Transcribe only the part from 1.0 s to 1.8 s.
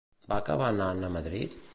a Madrid?